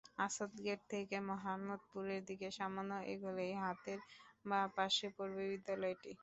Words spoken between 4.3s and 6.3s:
বাঁ পাশে পড়বে বিদ্যালয়টি।